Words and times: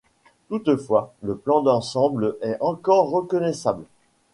Toutefois, 0.49 1.13
le 1.21 1.37
plan 1.37 1.61
d'ensemble 1.61 2.35
est 2.41 2.57
encore 2.59 3.11
reconnaissable. 3.11 3.85